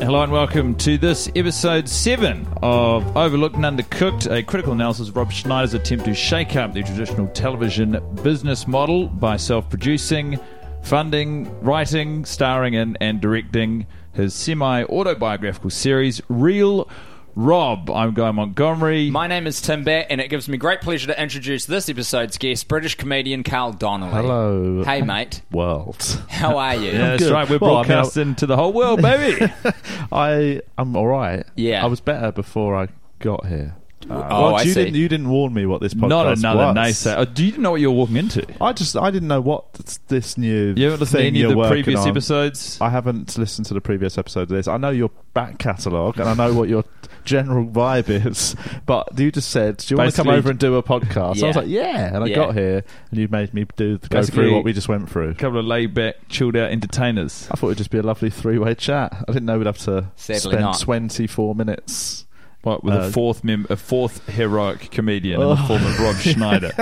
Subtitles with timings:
[0.00, 5.16] Hello and welcome to this episode 7 of Overlooked and Undercooked, a critical analysis of
[5.16, 10.40] Rob Schneider's attempt to shake up the traditional television business model by self producing,
[10.82, 16.88] funding, writing, starring in, and directing his semi autobiographical series, Real
[17.34, 17.90] Rob.
[17.90, 19.10] I'm Guy Montgomery.
[19.10, 22.36] My name is Tim Batt, and it gives me great pleasure to introduce this episode's
[22.38, 24.12] guest, British comedian Carl Donnelly.
[24.12, 24.82] Hello.
[24.84, 25.42] Hey, mate.
[25.52, 26.22] World.
[26.28, 26.90] How are you?
[26.90, 27.32] yeah, that's good.
[27.32, 27.48] right.
[27.48, 29.52] We're Well, broadcasting to the whole world, baby.
[30.12, 31.44] I I'm all right.
[31.56, 31.82] Yeah.
[31.84, 32.88] I was better before I
[33.20, 33.76] got here.
[34.08, 34.84] Uh, oh, Well, I you see.
[34.84, 36.76] didn't you didn't warn me what this podcast Not another was.
[36.76, 37.14] naysayer.
[37.18, 38.46] Oh, do you know what you're walking into?
[38.60, 41.38] I just I didn't know what th- this new You haven't listened to thing any
[41.40, 42.08] you're of the working previous on.
[42.08, 42.78] episodes?
[42.80, 44.68] I haven't listened to the previous episode of this.
[44.68, 46.84] I know your back catalogue and I know what your
[47.24, 48.56] general vibe is,
[48.86, 51.42] but you just said, "Do you want to come Basically- over and do a podcast?"
[51.42, 52.34] I was like, "Yeah," and I Yeah.
[52.36, 55.28] got here and you made me do go Basically- through what we just went through.
[55.28, 57.48] A couple of laid back, chilled out entertainers.
[57.50, 59.12] I thought it'd just be a lovely three way chat.
[59.28, 60.80] I didn't know we'd have to spend not.
[60.80, 62.24] 24 minutes.
[62.62, 65.66] What, with Uh, a fourth mem- a fourth heroic comedian in the Oh.
[65.66, 66.72] form of Rob Schneider.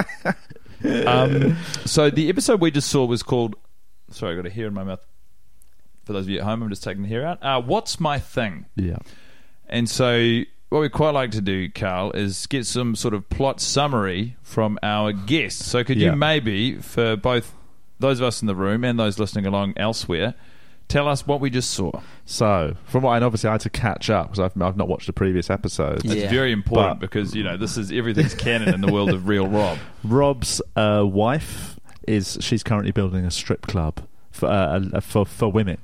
[1.07, 3.55] um, so the episode we just saw was called.
[4.11, 5.05] Sorry, I got a hair in my mouth.
[6.05, 7.43] For those of you at home, I'm just taking the hair out.
[7.43, 8.67] Uh, What's my thing?
[8.77, 8.97] Yeah.
[9.69, 10.41] And so,
[10.71, 14.79] what we quite like to do, Carl, is get some sort of plot summary from
[14.83, 15.67] our guests.
[15.67, 16.11] So, could Yeah.
[16.13, 17.55] you maybe, for both
[18.01, 20.35] those of us in the room and those listening along elsewhere,
[20.89, 21.93] tell us what we just saw?
[22.25, 25.07] So, from what, and obviously I had to catch up because I've, I've not watched
[25.07, 26.05] the previous episodes.
[26.05, 26.31] It's Yeah.
[26.31, 29.47] very important But- because you know this is everything's canon in the world of real
[29.49, 29.79] Rob.
[30.05, 34.01] Rob's uh, wife is she's currently building a strip club
[34.31, 35.79] for uh, for for women.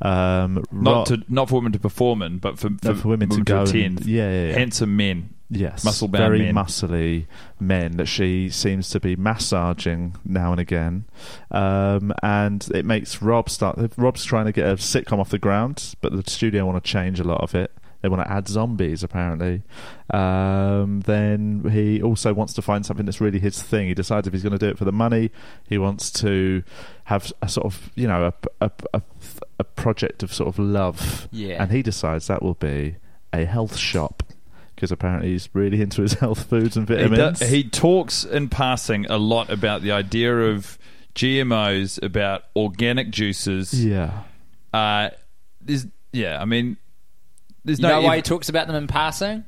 [0.00, 3.28] Um, Not Rob- to not for women to perform in, but for, No, for women
[3.30, 4.06] to go and- attend.
[4.06, 4.52] yeah, yeah, yeah.
[4.54, 5.34] handsome men.
[5.50, 6.54] Yes, muscle-bound very men.
[6.54, 7.26] muscly
[7.58, 11.04] men that she seems to be massaging now and again,
[11.50, 13.78] um, and it makes Rob start.
[13.96, 17.20] Rob's trying to get a sitcom off the ground, but the studio want to change
[17.20, 17.72] a lot of it.
[18.00, 19.62] They want to add zombies, apparently.
[20.10, 23.88] Um, then he also wants to find something that's really his thing.
[23.88, 25.32] He decides if he's going to do it for the money,
[25.68, 26.62] he wants to
[27.04, 29.02] have a sort of, you know, a, a, a,
[29.58, 31.26] a project of sort of love.
[31.32, 31.60] Yeah.
[31.60, 32.98] And he decides that will be
[33.32, 34.22] a health shop.
[34.78, 37.40] Because apparently he's really into his health foods and He, do- vitamins.
[37.40, 40.78] he talks in passing a lot about the idea of
[41.16, 43.84] GMOs, about organic juices.
[43.84, 44.22] yeah.
[44.72, 45.10] Uh,
[45.60, 46.76] there's, yeah, I mean,
[47.64, 48.00] there's You no.
[48.00, 49.44] know why he talks about them in passing?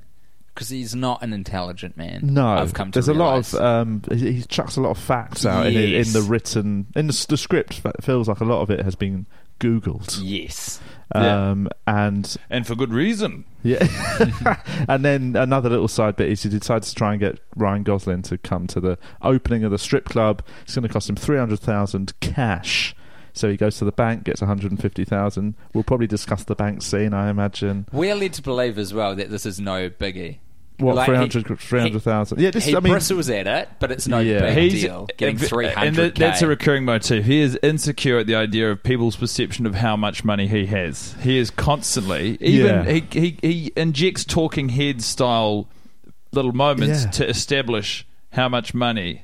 [0.52, 2.20] Because he's not an intelligent man.
[2.34, 4.98] No, I've come to there's a lot of um, he, he chucks a lot of
[4.98, 7.80] facts out in, in the written in the, the script.
[7.84, 9.26] It feels like a lot of it has been
[9.60, 10.80] googled, Yes.
[11.14, 11.50] Yeah.
[11.50, 13.44] um, and and for good reason.
[13.62, 13.84] yeah,
[14.88, 18.22] and then another little side bit is he decides to try and get Ryan Gosling
[18.22, 20.42] to come to the opening of the strip club.
[20.62, 22.94] It's going to cost him three hundred thousand cash.
[23.32, 25.54] So he goes to the bank, gets one hundred and fifty thousand.
[25.72, 27.86] We'll probably discuss the bank scene, I imagine.
[27.92, 30.38] We're led to believe as well that this is no biggie.
[30.80, 32.40] What Like, 300 300,000?
[32.40, 34.54] Yeah, this he I mean, bristles at it, but it's no Yeah.
[34.54, 35.06] big He's deal.
[35.16, 35.96] Getting and- three and hundred.
[35.96, 37.24] that- that's a recurring motif.
[37.26, 41.14] He is insecure at the idea of people's perception of how much money he has.
[41.22, 42.84] He is constantly even Yeah.
[42.90, 45.68] he, he he injects talking head style
[46.32, 47.10] little moments Yeah.
[47.10, 49.22] to establish how much money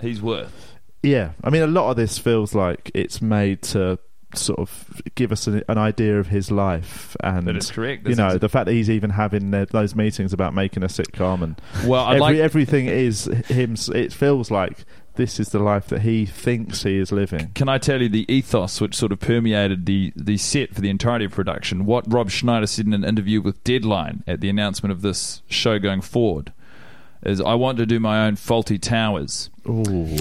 [0.00, 0.74] he's worth.
[1.02, 3.98] Yeah, I mean, a lot of this feels like it's made to
[4.34, 8.06] sort of give us an, an idea of his life, and That is correct.
[8.08, 11.42] You know, the fact that he's even having the, those meetings about making a sitcom,
[11.42, 13.76] and Well, every, like everything is him.
[13.94, 14.84] It feels like
[15.18, 17.50] this is the life that he thinks he is living.
[17.54, 20.90] Can I tell you the ethos which sort of permeated the, the set for the
[20.90, 21.84] entirety of production?
[21.86, 25.78] What Rob Schneider said in an interview with Deadline at the announcement of this show
[25.80, 26.52] going forward
[27.24, 29.50] is, I want to do my own Fawlty Towers.
[29.68, 30.18] Ooh,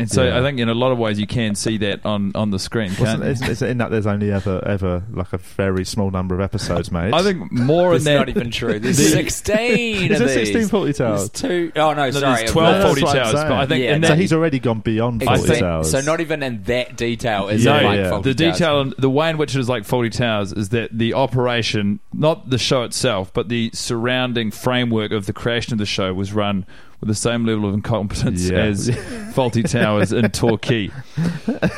[0.00, 0.38] And so Yeah.
[0.38, 2.90] I think in a lot of ways you can see that on, on the screen.
[2.90, 3.30] Wasn't, Can't you?
[3.30, 6.90] isn't, isn't in that there's only ever ever like a very small number of episodes
[6.92, 7.12] made?
[7.14, 8.14] I think more in That's that.
[8.18, 8.78] not even true.
[8.78, 10.52] There's The- 16 is of there these.
[10.52, 11.30] 16 Fawlty There's Towers?
[11.30, 12.36] two oh no, No, sorry.
[12.38, 14.18] there's 12 was- Fawlty That's what I'm Towers, but I think Yeah, in so that,
[14.18, 15.90] he's already gone beyond I Fawlty think- Towers.
[15.90, 18.10] So not even in that detail is No, it like yeah.
[18.10, 18.58] Fawlty the Towers.
[18.58, 22.50] detail, the way in which it is like Fawlty Towers is that the operation, not
[22.50, 26.66] the show itself, but the surrounding framework of the creation of the show was run
[27.00, 28.58] with the same level of incompetence Yeah.
[28.58, 28.88] as
[29.34, 30.90] Fawlty Towers in Torquay.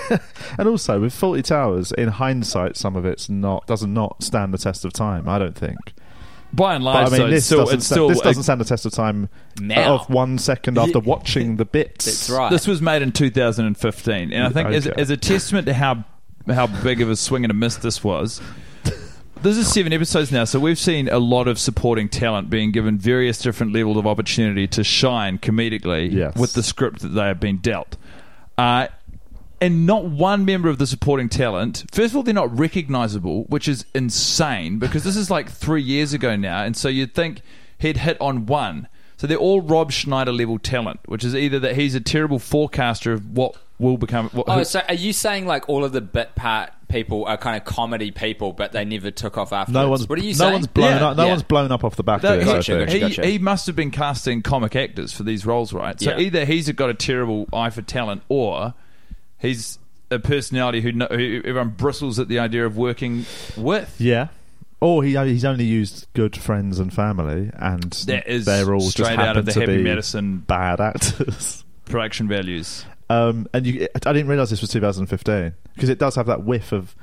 [0.58, 4.52] And also with Fawlty Towers, in hindsight, some of it's not does not not stand
[4.52, 5.28] the test of time.
[5.28, 5.78] I don't think.
[6.52, 8.20] By and But large, I mean, though, this it's still, doesn't it's sta- still this
[8.20, 9.94] doesn't stand the test of time Now.
[9.94, 12.04] of one second after watching the bits.
[12.04, 12.50] That's right.
[12.50, 16.04] This was made in 2015, and I think as, as a testament to how
[16.46, 18.42] how big of a swing and a miss this was.
[19.42, 22.96] This is seven episodes now, so we've seen a lot of supporting talent being given
[22.96, 26.36] various different levels of opportunity to shine comedically Yes.
[26.36, 27.96] with the script that they have been dealt.
[28.56, 28.86] Uh,
[29.60, 31.84] and not one member of the supporting talent.
[31.90, 36.12] First of all, they're not recognizable, which is insane because this is like three years
[36.12, 37.40] ago now, and so you'd think
[37.78, 38.86] he'd hit on one.
[39.16, 43.12] So they're all Rob Schneider level talent, which is either that he's a terrible forecaster
[43.12, 44.28] of what will become.
[44.30, 47.36] What, Oh, who- so are you saying like all of the bit part people are
[47.36, 49.74] kind of comedy people, but they never took off afterwards?
[49.74, 50.52] No one's What are you no saying?
[50.52, 51.06] one's blown Yeah.
[51.08, 51.16] up.
[51.16, 51.30] No Yeah.
[51.30, 52.44] one's blown up off the back that- of it.
[52.44, 52.86] he, I Gotcha, think.
[52.86, 53.26] gotcha, he- gotcha.
[53.26, 56.00] he must have been casting comic actors for these roles, right?
[56.00, 56.18] So Yeah.
[56.20, 58.74] either he's got a terrible eye for talent, or
[59.38, 59.78] he's
[60.10, 63.24] a personality who, kno- who everyone bristles at the idea of working
[63.56, 63.94] with.
[63.98, 64.28] Yeah.
[64.80, 68.92] Or he he's only used good friends and family, and That is they're all just
[68.92, 71.64] straight out of the to Happy be Madison bad actors.
[71.84, 72.84] production values.
[73.12, 76.72] Um, and you, I didn't realize this was 2015 because it does have that whiff
[76.72, 76.94] of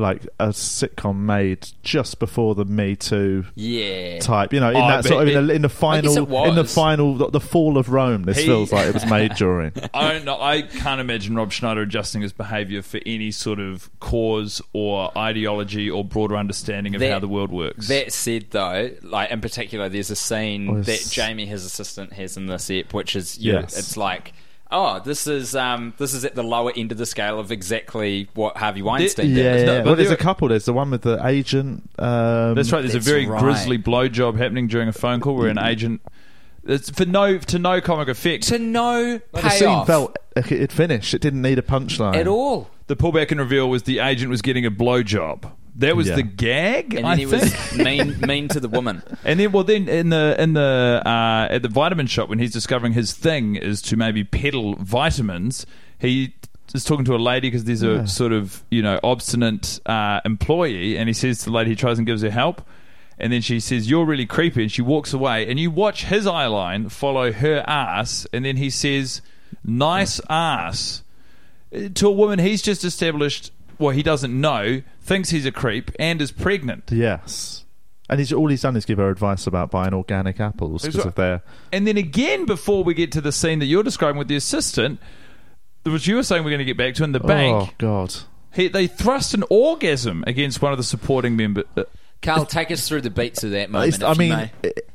[0.00, 4.20] like a sitcom made just before the Me Too Yeah.
[4.20, 4.52] type.
[4.52, 6.64] You know, in Oh, that sort of in it- the, in the final in the
[6.64, 8.22] final the, the fall of Rome.
[8.22, 9.72] This He- feels like it was made during.
[9.92, 10.40] I don't know.
[10.40, 15.90] I can't imagine Rob Schneider adjusting his behaviour for any sort of cause or ideology
[15.90, 17.88] or broader understanding of That- how the world works.
[17.88, 22.36] That said, though, like in particular, there's a scene Well, that Jamie, his assistant, has
[22.36, 23.76] in this ep, which is you Yes.
[23.76, 24.32] it's like,
[24.70, 28.28] oh, this is um, this is at the lower end of the scale of exactly
[28.34, 29.66] what Harvey Weinstein Yeah, did.
[29.66, 29.78] No, yeah.
[29.80, 30.48] but well, there's there- a couple.
[30.48, 31.88] There's the one with the agent.
[31.98, 32.80] Um, That's right.
[32.80, 33.40] There's That's a very right.
[33.40, 36.00] grisly blowjob happening during a phone call where an agent.
[36.64, 38.44] It's for no to no comic effect.
[38.48, 41.14] To no The scene felt it finished.
[41.14, 42.68] It didn't need a punchline at all.
[42.88, 45.50] The pullback and reveal was the agent was getting a blowjob.
[45.78, 46.16] That was Yeah.
[46.16, 47.42] the gag, And I then he think.
[47.70, 49.02] was mean, mean to the woman.
[49.24, 52.52] And then, well, then in the in the uh, at the vitamin shop when he's
[52.52, 55.66] discovering his thing is to maybe peddle vitamins,
[55.98, 56.34] he
[56.74, 60.96] is talking to a lady because there's a sort of you know obstinate uh, employee,
[60.98, 62.60] and he says to the lady, he tries and gives her help,
[63.18, 66.26] and then she says, "You're really creepy," and she walks away, and you watch his
[66.26, 69.22] eye line follow her ass, and then he says,
[69.64, 71.02] "Nice ass."
[71.94, 76.20] To a woman he's just established, well, he doesn't know, thinks he's a creep, and
[76.20, 76.90] is pregnant.
[76.90, 77.64] Yes.
[78.10, 81.06] And he's all he's done is give her advice about buying organic apples because right.
[81.06, 81.42] of their.
[81.72, 84.98] And then again, before we get to the scene that you're describing with the assistant,
[85.84, 87.54] which you were saying we're going to get back to in the bank.
[87.54, 88.14] Oh God!
[88.54, 91.64] he, they thrust an orgasm against one of the supporting members.
[91.76, 91.84] Uh,
[92.22, 93.94] Carl, take us through the beats of that moment.
[93.94, 94.50] If I you mean, may.
[94.62, 94.90] it-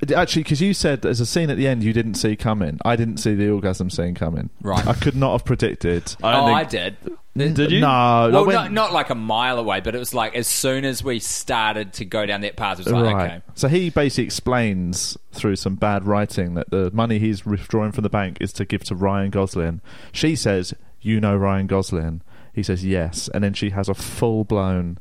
[0.00, 2.78] it- actually, because you said there's a scene at the end you didn't see coming.
[2.84, 4.50] I didn't see the orgasm scene coming.
[4.60, 4.86] Right.
[4.86, 6.14] I could not have predicted.
[6.22, 6.96] I don't oh, think- I did.
[7.36, 7.80] Did you?
[7.80, 10.84] No, Well, went- not, not like a mile away, but it was like as soon
[10.84, 13.30] as we started to go down that path, it was like, right.
[13.32, 13.42] okay.
[13.54, 18.10] So he basically explains through some bad writing that the money he's withdrawing from the
[18.10, 19.80] bank is to give to Ryan Gosling.
[20.12, 24.44] She says, "You know Ryan Gosling." He says, "Yes," and then she has a full
[24.44, 24.98] blown.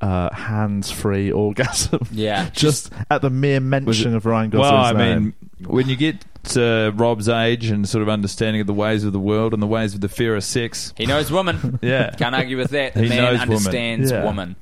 [0.00, 1.98] Uh, hands-free orgasm.
[2.12, 2.50] Yeah.
[2.50, 5.34] just at the mere mention of Ryan Gosling's Well, Gosling's I name.
[5.58, 9.04] mean, when you get to uh, Rob's age and sort of understanding of the ways
[9.04, 11.78] of the world and the ways of the fear of sex, He knows woman.
[11.82, 12.94] yeah, Can't argue with that.
[12.94, 13.56] The He man knows woman.
[13.56, 14.24] understands Yeah.
[14.24, 14.56] woman.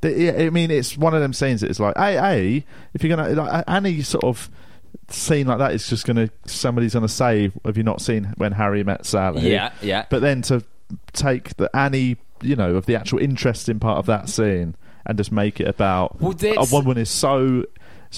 [0.00, 2.64] The- yeah, I mean, it's one of them scenes that it's like, hey, hey,
[2.94, 4.48] if you're gonna like any sort of
[5.08, 8.84] scene like that, it's just gonna somebody's gonna say, "Have you not seen when Harry
[8.84, 10.04] met Sally?" Yeah, yeah.
[10.08, 10.62] But then to
[11.12, 15.32] take the Annie, you know, of the actual interesting part of that scene and just
[15.32, 17.64] make it about Well, a that's- woman is so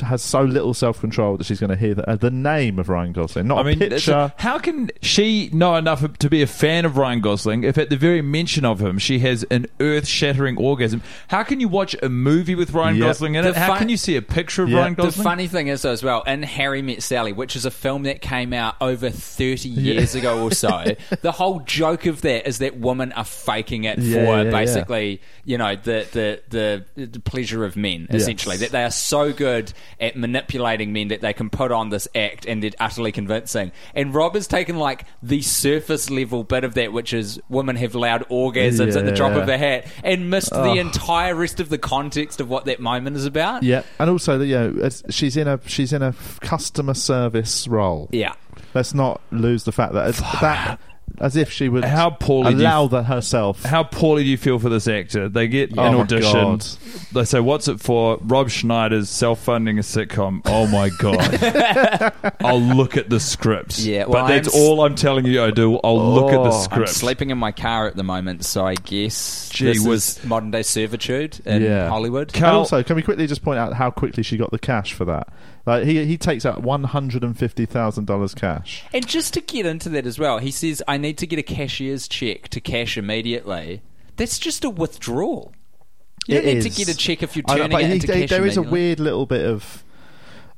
[0.00, 2.88] has so little self control that she's going to hear the, uh, the name of
[2.88, 4.12] Ryan Gosling, not I mean, a picture.
[4.12, 7.90] a- how can she know enough to be a fan of Ryan Gosling if, at
[7.90, 11.02] the very mention of him, she has an earth-shattering orgasm?
[11.28, 13.06] How can you watch a movie with Ryan Yeah.
[13.06, 13.54] Gosling in it?
[13.54, 14.78] The How can you see a picture of Yeah.
[14.78, 15.12] Ryan Gosling?
[15.16, 18.20] The funny thing is, as well, in Harry Met Sally, which is a film that
[18.20, 20.84] came out over 30 years ago or so,
[21.22, 24.50] the whole joke of that is that women are faking it Yeah, for yeah, yeah.
[24.50, 28.22] basically, you know, the, the, the, the pleasure of men, Yes.
[28.22, 28.56] essentially.
[28.58, 32.46] That they are so good at manipulating men that they can put on this act
[32.46, 33.72] and they're utterly convincing.
[33.94, 37.94] And Rob has taken, like, the surface level bit of that, which is women have
[37.94, 41.78] loud orgasms at the drop of a hat, and missed the entire rest of the
[41.78, 43.62] context of what that moment is about.
[43.62, 48.08] yeah, and also, you know, she's in a she's in a customer service role.
[48.12, 48.34] Yeah.
[48.74, 50.80] Let's not lose the fact that that
[51.18, 53.62] as if she would How poorly do you- allow that herself.
[53.64, 55.28] How poorly do you feel for this actor?
[55.28, 56.32] They get Oh an my audition.
[56.32, 56.66] God.
[57.12, 60.42] They say, "What's it for?" Rob Schneider's self-funding a sitcom.
[60.46, 62.12] Oh my god!
[62.40, 63.78] I'll look at the script.
[63.80, 65.42] Yeah, well, but that's I'm s- all I'm telling you.
[65.42, 65.78] I do.
[65.82, 66.88] I'll look at the Oh, I'm script.
[66.88, 70.18] I'm sleeping in my car at the moment, so I guess Gee this whiz.
[70.18, 71.88] is modern day servitude in Yeah.
[71.88, 72.32] Hollywood.
[72.32, 74.92] Cal- and also, can we quickly just point out how quickly she got the cash
[74.92, 75.28] for that?
[75.66, 78.84] Like he he takes out one hundred and fifty thousand dollars cash.
[78.94, 81.42] And just to get into that as well, he says, I need to get a
[81.42, 83.82] cashier's check to cash immediately.
[84.16, 85.52] That's just a withdrawal.
[86.26, 87.86] You don't It need to get a check if you're I know, turning but it
[87.88, 89.84] he- into he- cash there is a weird little bit of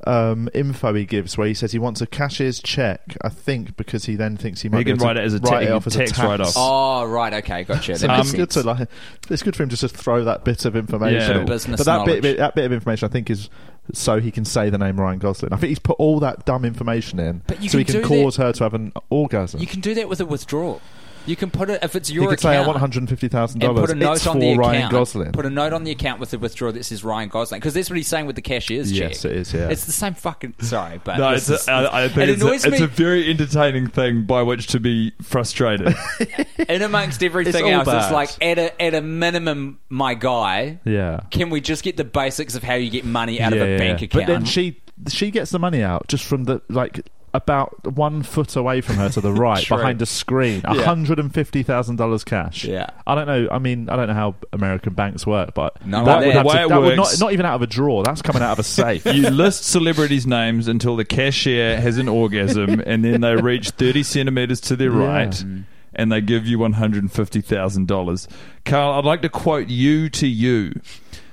[0.05, 3.17] um, info he gives where he says he wants a cashier's check.
[3.23, 5.25] I think because he then thinks he might He be can able to write it
[5.25, 6.53] as a write ta- off as a tax tax write-off.
[6.57, 7.97] Oh, right, okay, gotcha.
[7.97, 8.89] So That it's good to like.
[9.31, 11.21] It's good for him just to throw that bit of information.
[11.21, 11.41] Yeah.
[11.41, 11.47] in.
[11.47, 12.23] Business but that knowledge.
[12.23, 13.49] bit, that bit of information, I think, is
[13.93, 15.53] so he can say the name Ryan Gosling.
[15.53, 18.37] I think he's put all that dumb information in so he can can do cause
[18.37, 19.61] her to have an orgasm.
[19.61, 20.81] You can do that with a withdrawal.
[21.27, 22.67] You can put it, if it's he your could say, "I account.
[22.69, 23.91] want one hundred fifty thousand and dollars.
[23.91, 24.93] put a note It's on for the Ryan account.
[24.93, 27.75] Gosling." Put a note on the account with the withdrawal that says Ryan Gosling because
[27.75, 29.31] that's what he's saying with the cashier's Yes, check.
[29.31, 29.69] it is, yeah.
[29.69, 30.55] it's the same fucking.
[30.61, 32.87] Sorry, but No, it's is- a, I, I think it it's, annoys a, it's a
[32.87, 35.95] very entertaining thing by which to be frustrated.
[36.69, 37.89] in amongst everything all else.
[37.89, 40.81] It's like at a at a minimum, my guy.
[40.85, 41.21] yeah.
[41.31, 43.79] Can we just get the basics of how you get money out of a yeah,
[43.79, 44.27] bank account?
[44.27, 48.57] But then she she gets the money out just from the like about one foot
[48.57, 49.79] away from her to the right True.
[49.79, 50.61] behind a screen.
[50.65, 50.83] Yeah.
[50.83, 52.65] hundred and fifty thousand dollars cash.
[52.65, 52.91] Yeah.
[53.07, 53.49] I don't know.
[53.51, 56.27] I mean, I don't know how American banks work, but No that idea.
[56.29, 57.67] would, have The way to, it that would not works- not even out of a
[57.67, 58.03] drawer.
[58.05, 59.07] That's coming out of a safe.
[59.13, 64.03] you list celebrities' names until the cashier has an orgasm, and then they reach 30
[64.03, 65.07] centimeters to their Yeah.
[65.07, 65.65] right, Mm.
[65.95, 68.29] and they give you $150,000.
[68.65, 70.73] Carl, I'd like to quote you to you.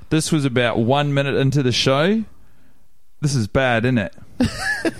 [0.09, 2.23] This was about one minute into the show.
[3.21, 4.15] This is bad, isn't it?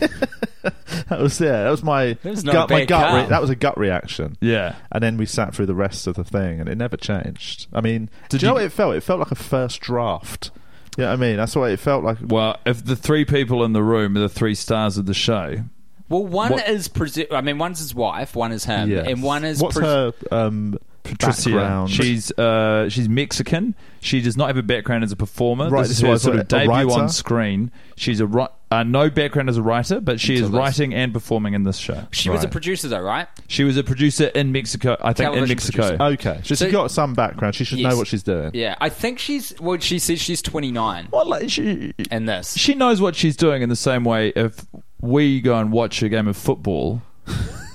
[1.10, 1.64] that was yeah.
[1.64, 2.70] That was my was gut.
[2.70, 3.14] My gut.
[3.24, 4.38] Re- that was a gut reaction.
[4.42, 4.76] Yeah.
[4.92, 7.68] And then we sat through the rest of the thing, and it never changed.
[7.74, 8.96] I mean, Did do you know what it felt?
[8.96, 10.52] It felt like a first draft.
[10.98, 12.18] Yeah, I mean, that's what it felt like.
[12.22, 15.64] Well, if the three people in the room are the three stars of the show,
[16.10, 19.08] well, one What- is presu- I mean, one's his wife, one is him, Yes.
[19.08, 21.90] and one is what's pres- her um, Patricia, background?
[21.92, 23.76] she's uh, she's Mexican.
[24.02, 25.70] She does not have a background as a performer.
[25.70, 26.92] Right, this is her sort of debut writer?
[26.92, 27.72] on screen.
[27.96, 30.50] She's a ri- uh, no background as a writer, but she is this.
[30.52, 32.06] writing and performing in this show.
[32.12, 32.52] She was a Right.
[32.52, 33.28] producer, though, right?
[33.48, 35.98] She was a producer in Mexico, I think, in Television Mexico.
[35.98, 36.04] producer.
[36.30, 37.56] Okay, so, So- she's got some background.
[37.56, 37.92] She should Yes.
[37.92, 38.52] know what she's doing.
[38.54, 39.54] Yeah, I think she's.
[39.60, 42.56] Well, she says she's 29 Well, like, she, in this.
[42.58, 44.30] she knows what she's doing in the same way.
[44.36, 44.66] If
[45.02, 47.02] we go and watch a game of football,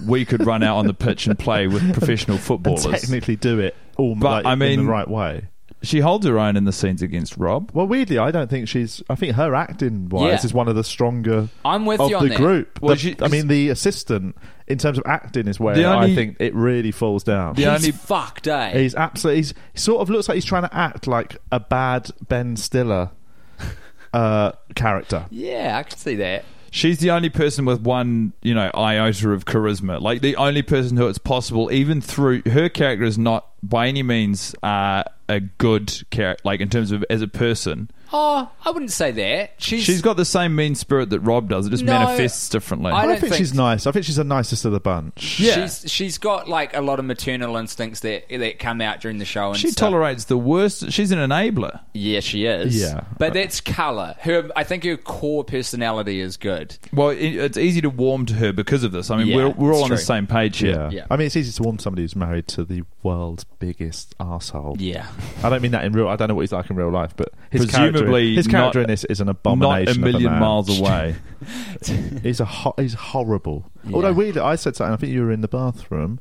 [0.06, 2.84] we could run out on the pitch and play with professional And footballers.
[2.84, 5.48] technically do it all But, like, I in mean- the right way.
[5.84, 7.70] She holds her own in the scenes against Rob.
[7.72, 9.02] Well, weirdly, I don't think she's.
[9.08, 10.44] I think her acting wise Yeah.
[10.46, 12.36] is one of the stronger I'm with of you on the that.
[12.38, 12.80] group.
[12.82, 14.36] Well, The- she- I mean, the assistant
[14.66, 17.54] in terms of acting is where The only- I think it really falls down.
[17.54, 18.78] The He's only- fucked, eh?
[18.78, 19.40] He's absolutely.
[19.40, 23.10] He's, he sort of looks like he's trying to act like a bad Ben Stiller
[24.12, 25.26] uh, character.
[25.30, 26.44] yeah, I can see that.
[26.70, 30.00] She's the only person with one, you know, iota of charisma.
[30.00, 34.02] Like the only person who it's possible, even through her character, is not by any
[34.02, 36.42] means uh, a good character.
[36.44, 39.54] Like in terms of as a person, Oh, I wouldn't say that.
[39.58, 41.66] She's she's got the same mean spirit that Rob does.
[41.66, 42.92] It just No, manifests differently.
[42.92, 43.86] I I, don't think, think- she's nice.
[43.88, 45.40] I think she's the nicest of the bunch.
[45.40, 45.66] Yeah.
[45.66, 49.24] She's she's got like a lot of maternal instincts that that come out during the
[49.24, 49.48] show.
[49.48, 49.90] And she stuff.
[49.90, 50.92] tolerates the worst.
[50.92, 51.80] She's an enabler.
[51.92, 52.80] Yeah, she is.
[52.80, 53.04] Yeah.
[53.18, 54.14] but that's color.
[54.20, 56.78] Her, I think her core personality is good.
[56.92, 59.10] Well, it, it's easy to warm to her because of this.
[59.10, 60.04] I mean, Yeah, we're, we're all it's on the true.
[60.04, 60.72] same page here.
[60.74, 60.90] Yeah.
[60.90, 61.06] Yeah.
[61.10, 64.76] I mean, it's easy to warn somebody who's married to the world's biggest asshole.
[64.80, 65.06] Yeah,
[65.44, 66.08] I don't mean that in real.
[66.08, 68.78] I don't know what he's like in real life, but his Presumably character, his character
[68.80, 70.00] not- in this is an abomination.
[70.00, 70.02] Not abomination.
[70.02, 70.40] a of million man.
[70.40, 71.14] miles away.
[72.22, 73.70] He's a ho- he's horrible.
[73.84, 73.96] Yeah.
[73.96, 74.94] Although weirdly, I said something.
[74.94, 76.18] I think you were in the bathroom.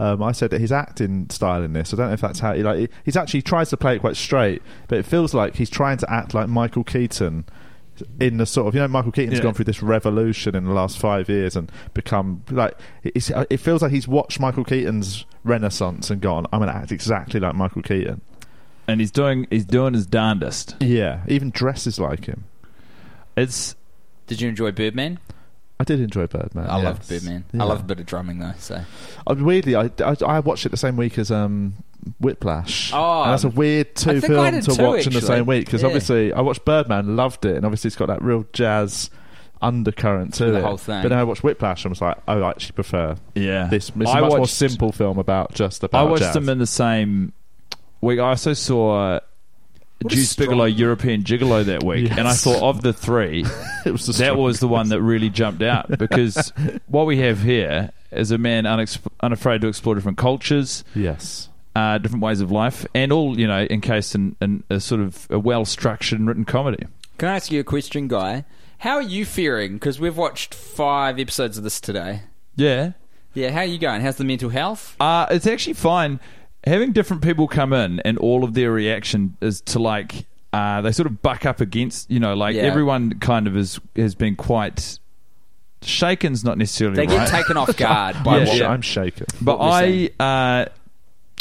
[0.00, 1.94] Um, I said that his acting style in this.
[1.94, 2.90] I don't know if that's how he like.
[3.04, 5.98] He's actually he tries to play it quite straight, but it feels like he's trying
[5.98, 7.44] to act like Michael Keaton
[8.20, 9.42] in the sort of you know Michael Keaton's Yeah.
[9.44, 13.82] gone through this revolution in the last five years and become like it's, it feels
[13.82, 17.82] like he's watched Michael Keaton's renaissance and gone I'm going to act exactly like Michael
[17.82, 18.20] Keaton.
[18.88, 20.76] and he's doing he's doing his darndest.
[20.80, 22.44] Yeah, even dresses like him.
[23.36, 23.74] It's
[24.26, 25.18] Did you enjoy Birdman?
[25.80, 26.68] I did enjoy Birdman.
[26.68, 26.84] I yes.
[26.84, 27.44] loved Birdman.
[27.52, 27.62] Yeah.
[27.62, 28.52] I love a bit of drumming though.
[28.58, 28.80] So
[29.26, 31.74] Uh, weirdly, I, I, I watched it the same week as um,
[32.20, 32.92] Whiplash.
[32.92, 35.82] Oh, and that's a weird two films to too, watch in the same week because
[35.82, 35.86] Yeah.
[35.88, 39.10] obviously I watched Birdman, loved it, and obviously it's got that real jazz
[39.62, 40.62] undercurrent to The it.
[40.64, 41.02] whole thing.
[41.02, 43.66] But then I watched Whiplash and was like, oh, I actually prefer yeah.
[43.68, 43.90] this.
[43.98, 46.06] It's I a much more simple film about just the about.
[46.06, 46.34] I watched jazz.
[46.34, 47.32] them in the same
[48.00, 48.18] week.
[48.20, 52.82] I also saw What Deuce strong- Bigalow European Gigolo that week, and I thought of
[52.82, 53.44] the three,
[53.86, 56.52] was the that was the one that really jumped out because
[56.86, 61.48] what we have here is a man unexp- unafraid to explore different cultures, yes.
[61.74, 65.26] Uh, different ways of life, and all you know encased in, in a sort of
[65.30, 66.86] a well structured and written comedy.
[67.18, 68.44] Can I ask you a question, Guy?
[68.78, 69.74] How are you faring?
[69.74, 72.22] Because we've watched five episodes of this today.
[72.56, 72.92] Yeah,
[73.32, 74.00] Yeah, how are you going?
[74.02, 74.94] How's the mental health?
[75.00, 76.20] Uh, it's actually fine.
[76.66, 80.92] Having different people come in and all of their reaction is to like uh, they
[80.92, 82.62] sort of buck up against you know like Yeah.
[82.62, 84.98] everyone kind of is has been quite
[85.82, 87.28] shaken's not necessarily They right.
[87.28, 88.68] get taken off guard by Yeah, what yeah.
[88.70, 89.26] I'm shaken.
[89.40, 90.66] but I uh,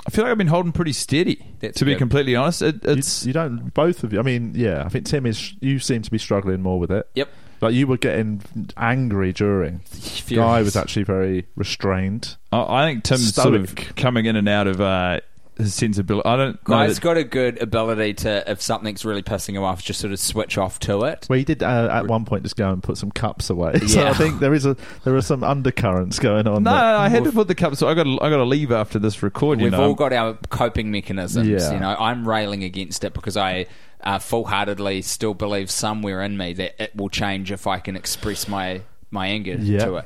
[0.06, 2.00] I feel like I've been holding pretty steady That's to be good.
[2.00, 2.62] completely honest.
[2.62, 4.20] It, You, it's you don't both of you.
[4.20, 4.84] I mean, yeah.
[4.86, 5.54] I think Tim is.
[5.62, 7.08] You seem to be struggling more with it.
[7.16, 7.30] Yep.
[7.62, 8.42] Like you were getting
[8.76, 9.80] angry during.
[9.86, 10.26] Furious.
[10.46, 12.36] Guy was actually very restrained.
[12.52, 15.22] I, I think Tim's sort of coming in and out of uh,
[15.58, 16.28] his sensibility.
[16.28, 16.60] I don't know.
[16.64, 20.12] Guy's that- got a good ability to, if something's really pissing him off, just sort
[20.14, 21.28] of switch off to it.
[21.30, 23.80] Well, he did uh, at one point just go and put some cups away.
[23.88, 24.10] So Yeah.
[24.10, 26.64] I think there is a there are some undercurrents going on.
[26.64, 27.76] no, that- I had to put the cup.
[27.76, 29.60] So I got I got to leave after this record.
[29.60, 31.48] You We've know, all got our coping mechanisms.
[31.48, 31.74] Yeah.
[31.74, 33.68] You know, I'm railing against it because I
[34.02, 38.48] uh, full-heartedly still believe somewhere in me that it will change if I can express
[38.48, 38.82] my
[39.12, 39.86] my anger Yeah.
[39.86, 40.06] to it.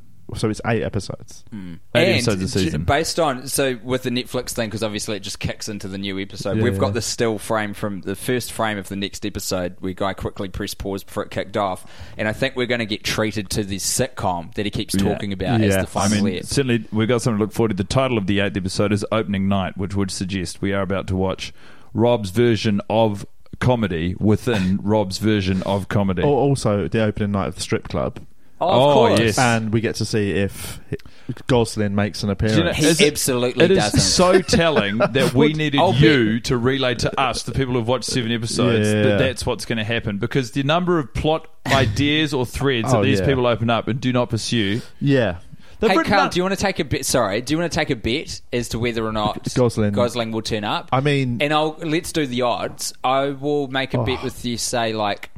[0.35, 1.43] so it's eight episodes.
[1.53, 1.79] Mm.
[1.95, 2.81] Eight and episodes a season.
[2.81, 5.97] j- based on so with the Netflix thing, because obviously it just kicks into the
[5.97, 6.57] new episode.
[6.57, 6.79] Yeah, We've yeah.
[6.79, 9.75] got the still frame from the first frame of the next episode.
[9.81, 11.85] We guy quickly pressed pause before it kicked off,
[12.17, 15.03] and I think we're going to get treated to this sitcom that he keeps Yeah.
[15.13, 15.81] talking about as Yeah.
[15.83, 16.45] the I final mean, ep.
[16.45, 17.75] certainly we've got something to look forward to.
[17.75, 21.07] The title of the eighth episode is Opening Night, which would suggest we are about
[21.07, 21.53] to watch
[21.93, 23.25] Rob's version of
[23.59, 26.23] comedy within Rob's version of comedy.
[26.23, 28.19] Al- Also, the opening night of the strip club,
[28.61, 29.19] Oh, of course.
[29.19, 29.37] yes.
[29.39, 30.79] and we get to see if
[31.47, 32.55] Gosling makes an appearance.
[32.55, 33.99] Do you know- He is it- absolutely It is doesn't.
[33.99, 38.05] so telling that we needed I'll you to relay to us, the people who've watched
[38.05, 39.01] seven episodes, Yeah.
[39.03, 40.17] that that's what's going to happen.
[40.19, 43.25] Because the number of plot ideas or threads Oh, that these yeah.
[43.25, 44.81] people open up and do not pursue.
[44.99, 45.37] yeah,
[45.79, 47.05] They've Hey written Carl, up- do you want to take a bet?
[47.07, 49.93] Sorry, do you want to take a bet as to whether or not Gosling.
[49.93, 50.89] Gosling will turn up?
[50.91, 52.93] I mean- and I'll let's do the odds.
[53.03, 54.25] I will make a bet Oh.
[54.25, 54.57] with you.
[54.57, 55.31] Say like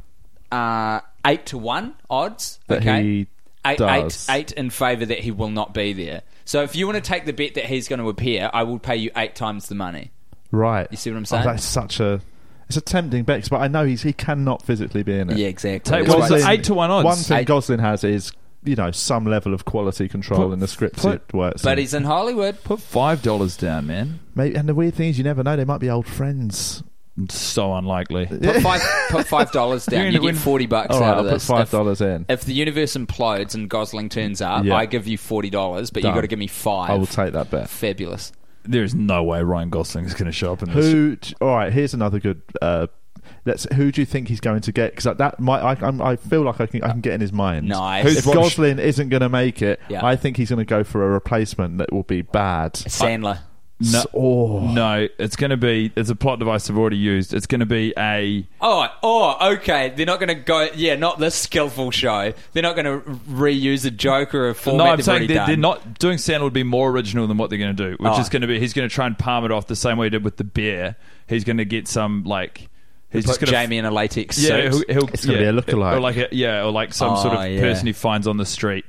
[0.52, 2.58] uh, eight to one odds.
[2.68, 3.26] That okay, he
[3.66, 4.28] eight, does.
[4.28, 6.22] eight, eight in favour that he will not be there.
[6.44, 8.78] So if you want to take the bet that he's going to appear, I will
[8.78, 10.10] pay you eight times the money.
[10.50, 10.86] Right.
[10.90, 11.44] You see what I'm Oh, saying?
[11.44, 12.20] that's such a.
[12.68, 15.36] It's a tempting bet, but I know he's he cannot physically be in it.
[15.36, 15.90] Yeah, exactly.
[15.98, 17.04] Take That's what's why the it's- eight to one odds?
[17.04, 18.32] One thing Eight- Gosling has is
[18.62, 21.60] you know some level of quality control Put- in the scripts put- it works.
[21.62, 21.78] But in.
[21.80, 22.62] he's in Hollywood.
[22.64, 24.20] Put five dollars down, man.
[24.34, 25.56] Maybe, and the weird thing is, you never know.
[25.56, 26.82] They might be old friends.
[27.22, 28.26] It's so unlikely.
[28.26, 30.12] Put five, put five dollars down.
[30.12, 32.26] You're You get forty bucks All right, out I'll of put five dollars in.
[32.28, 34.74] If the universe implodes and Gosling turns up, Yeah.
[34.74, 36.14] I give you forty dollars, but you Done.
[36.16, 36.90] got to give me five.
[36.90, 37.68] I will take that bet.
[37.70, 38.32] Fabulous.
[38.64, 40.86] There is no way Ryan Gosling is going to show up in this.
[40.90, 41.16] Who?
[41.40, 42.42] All right, here's another good.
[42.60, 42.88] Uh,
[43.44, 43.64] let's.
[43.74, 44.96] Who do you think he's going to get?
[44.96, 45.60] Because that might.
[45.60, 46.82] I, I'm, I feel like I can.
[46.82, 47.68] I can get in his mind.
[47.68, 48.02] Nice.
[48.04, 50.04] Who's If Rob- Gosling isn't going to make it, Yeah.
[50.04, 52.72] I think he's going to go for a replacement that will be bad.
[52.72, 53.38] Sandler.
[53.80, 54.60] No, S- oh.
[54.72, 55.90] no, it's going to be.
[55.96, 57.34] It's a plot device I've already used.
[57.34, 58.46] It's going to be a.
[58.60, 59.92] Oh, oh, okay.
[59.96, 60.68] They're not going to go.
[60.76, 62.32] Yeah, not this skillful show.
[62.52, 65.46] They're not going to reuse a joke or a format no, I'm they've saying they're,
[65.48, 68.12] they're not doing Sandler would be more original than what they're going to do, which
[68.12, 68.20] Oh.
[68.20, 70.06] is going to be he's going to try and palm it off the same way
[70.06, 70.94] he did with the bear.
[71.28, 72.68] He's going to get some like
[73.10, 74.88] he's Put just going to Jamie in a latex Yeah, suit.
[74.88, 75.96] he'll, he'll, It's gonna yeah, be a lookalike.
[75.96, 77.60] or like a, yeah, or like some Oh, sort of oh, yeah.
[77.60, 78.84] person he finds on the street.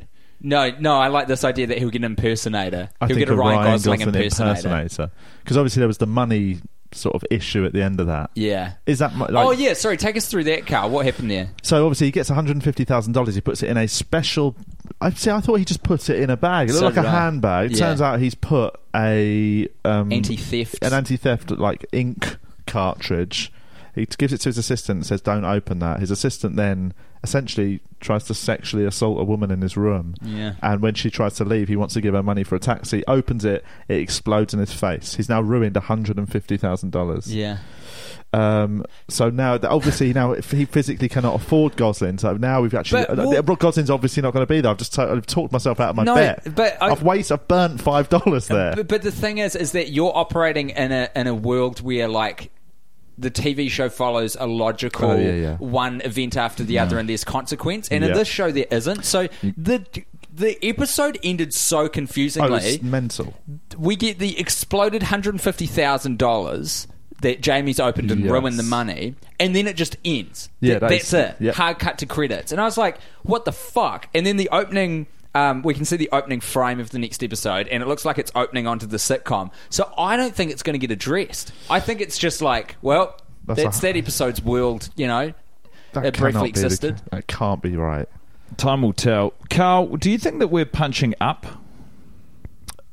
[0.45, 2.89] No, no, I like this idea that he'll get an impersonator.
[3.01, 5.11] I he'll think get a Ryan, Gosling, impersonator.
[5.43, 6.59] Because obviously there was the money
[6.91, 8.29] sort of issue at the end of that.
[8.35, 8.73] Yeah.
[8.85, 9.97] Is that like, oh yeah, sorry.
[9.97, 10.89] Take us through that, Carl.
[10.91, 11.49] What happened there?
[11.63, 13.35] So obviously he gets one hundred and fifty thousand dollars.
[13.35, 14.55] He puts it in a special.
[15.01, 15.31] I see.
[15.31, 16.69] I thought he just put it in a bag.
[16.69, 17.71] It looked So like a handbag.
[17.71, 17.87] It Yeah.
[17.87, 20.77] turns out he's put a um, Anti-theft.
[20.83, 23.51] an anti-theft like ink cartridge.
[23.93, 26.93] He gives it to his assistant and says, "Don't open that." His assistant then
[27.25, 30.13] essentially tries to sexually assault a woman in his room.
[30.21, 30.53] Yeah.
[30.61, 33.03] And when she tries to leave, he wants to give her money for a taxi.
[33.07, 35.15] Opens it, it explodes in his face.
[35.15, 37.33] He's now ruined one hundred and fifty thousand dollars.
[37.33, 37.57] Yeah.
[38.33, 43.05] Um, so now, obviously, now he physically cannot afford Gosling, so now we've actually.
[43.07, 44.71] But uh, what- Gosling's obviously not going to be there.
[44.71, 46.53] I've just t- I've talked myself out of my No, bet.
[46.53, 47.39] but I- I've wasted.
[47.39, 48.75] I've burnt five dollars there.
[48.75, 52.07] But, but the thing is, is that you're operating in a in a world where
[52.09, 52.51] like
[53.17, 55.55] the TV show follows a logical Oh, yeah, yeah.
[55.57, 57.87] one event after the other, and there's consequence.
[57.89, 59.05] And in this show, there isn't.
[59.05, 59.85] So the
[60.33, 62.57] the episode ended so oh, confusingly.
[62.61, 63.33] it's mental.
[63.77, 66.87] we get the exploded hundred and fifty thousand dollars
[67.21, 68.29] that Jamie's opened and Yes.
[68.31, 70.49] ruined the money, and then it just ends.
[70.59, 71.35] Yeah, Th- that that's it.
[71.39, 71.55] yep.
[71.55, 75.07] Hard cut to credits, and I was like, "What the fuck?" And then the opening.
[75.35, 78.17] Um, we can see the opening frame of the next episode, and it looks like
[78.17, 79.51] it's opening onto the sitcom.
[79.69, 81.51] So I don't think it's going to get addressed.
[81.69, 84.89] I think it's just like, well, That's that's, a- that episode's world.
[84.95, 85.33] You know,
[85.93, 87.01] That it briefly be the- existed.
[87.11, 88.07] that can't be right.
[88.57, 89.33] Time will tell.
[89.49, 91.45] Carl, do you think that we're punching up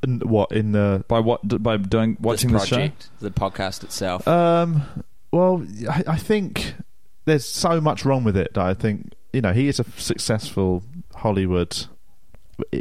[0.02, 1.04] And what in the?
[1.06, 2.92] by what by doing watching this the show?
[3.20, 4.26] the podcast itself.
[4.26, 4.82] Um,
[5.30, 6.74] well, I, I think
[7.24, 10.82] there's so much wrong with it that I think you know he is a successful
[11.14, 11.86] Hollywood.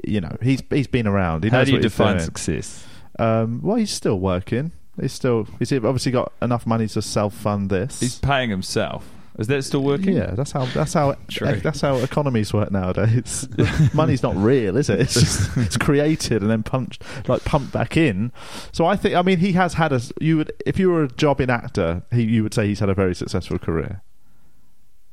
[0.06, 1.44] You know he's he's been around.
[1.44, 2.26] He How knows do you what he's define doing.
[2.26, 2.86] success?
[3.20, 4.72] Um, well, he's still working.
[5.00, 8.00] He's still he's obviously got enough money to self fund this.
[8.00, 9.08] He's paying himself.
[9.40, 10.14] Is that still working?
[10.16, 11.56] yeah, that's how that's how True.
[11.62, 13.48] that's how economies work nowadays.
[13.94, 15.00] Money's not real, is it?
[15.00, 18.32] It's just it's created and then punched like pumped back in.
[18.74, 21.08] So I think I mean he has had a you would if you were a
[21.08, 24.02] jobbing actor, he you would say he's had a very successful career.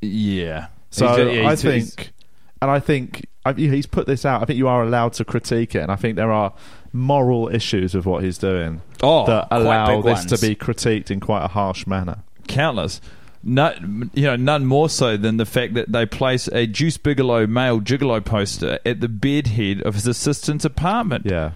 [0.01, 0.67] Yeah.
[0.91, 2.13] So He's- yeah, I he's- he's- think,
[2.61, 4.43] and I think I, he's put this out.
[4.43, 6.53] I think you are allowed to critique it, and I think there are
[6.93, 10.41] moral issues with what he's doing Oh, that allow this ones.
[10.41, 12.19] to be critiqued in quite a harsh manner.
[12.47, 13.01] countless.
[13.45, 13.73] No,
[14.15, 17.81] you know, none more so than the fact that they place a Deuce Bigalow male
[17.81, 21.25] gigolo poster at the bedhead of his assistant's apartment.
[21.25, 21.53] Yeah,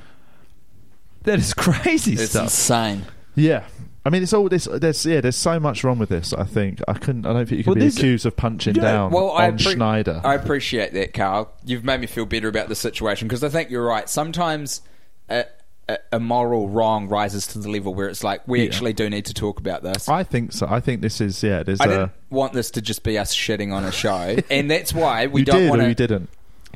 [1.24, 2.44] That is crazy it's stuff.
[2.44, 3.02] insane.
[3.34, 3.64] yeah.
[4.04, 4.66] I mean, it's all this.
[4.72, 5.20] There's yeah.
[5.20, 6.32] There's so much wrong with this.
[6.32, 7.24] I think I couldn't.
[7.24, 9.58] I don't think you can Well, be accused of punching Yeah, down well, I on
[9.58, 10.20] appre- Schneider.
[10.24, 11.52] I appreciate that, Carl.
[11.64, 14.08] You've made me feel better about the situation because I think you're right.
[14.08, 14.80] Sometimes
[15.28, 15.44] a,
[15.88, 18.66] a, a moral wrong rises to the level where it's like we Yeah.
[18.66, 20.08] actually do need to talk about this.
[20.08, 20.66] I think so.
[20.68, 21.62] I think this is yeah.
[21.62, 21.88] There's I a.
[21.88, 25.44] didn't want this to just be us shitting on a show, and that's why we
[25.44, 25.88] don't want to.
[25.88, 26.28] you didn't.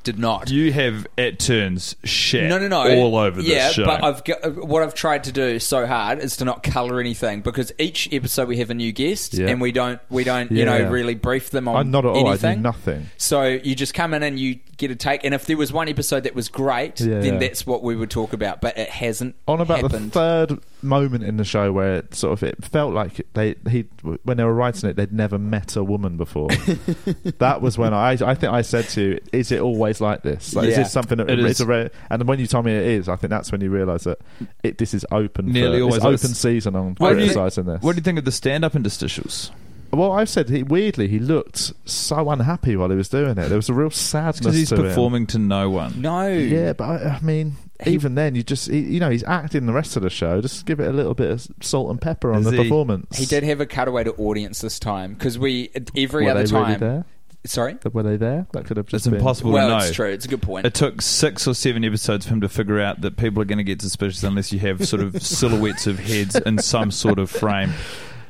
[0.07, 0.49] Did not.
[0.51, 2.97] You have at turns shit no, no, no.
[2.97, 3.87] all over this yeah, show.
[3.87, 7.41] but I've got, what I've tried to do so hard is to not color anything
[7.41, 9.49] because each episode we have a new guest Yeah.
[9.49, 12.29] and we don't we don't you know really brief them on I'm not at all.
[12.29, 12.59] I anything.
[12.59, 13.07] do nothing.
[13.17, 15.89] So you just come in and you get a take, and if there was one
[15.89, 17.39] episode that was great, Yeah, then yeah.
[17.41, 18.61] that's what we would talk about.
[18.61, 20.13] But it hasn't on about happened.
[20.13, 23.83] the third moment in the show where it sort of it felt like they he
[24.23, 26.49] when they were writing it they'd never met a woman before.
[27.39, 30.55] that was when I I think I said to you, is it always like this?
[30.55, 30.83] Like, Is Yeah.
[30.85, 31.61] this something that it's is.
[31.61, 34.05] a rare, and when you told me it is, I think that's when you realise
[34.05, 34.19] that
[34.63, 35.47] it this is open.
[35.53, 37.83] Nearly for, always it's open season on What do you- criticising this.
[37.83, 39.51] What do you think of the stand-up interstitials?
[39.97, 43.49] Well, I've said he, weirdly he looked so unhappy while he was doing it.
[43.49, 44.83] There was a real sadness Because he's to him.
[44.83, 46.01] performing to no one.
[46.01, 46.29] No.
[46.29, 47.55] Yeah, but I, I mean,
[47.87, 50.41] even then, you just he, you know he's acting the rest of the show.
[50.41, 52.57] Just give it a little bit of salt and pepper on the he?
[52.59, 53.19] performance.
[53.19, 56.53] He did have a cutaway to audience this time because we every Were other they
[56.53, 56.81] really time.
[56.81, 57.05] there?
[57.45, 57.77] Sorry.
[57.93, 58.49] Were they there?
[58.55, 59.85] That could have just It's been impossible Well, to know.
[59.87, 60.09] it's true.
[60.11, 60.67] It's a good point.
[60.67, 63.59] It took six or seven episodes for him to figure out that people are going
[63.59, 67.31] to get suspicious unless you have sort of silhouettes of heads in some sort of
[67.31, 67.73] frame.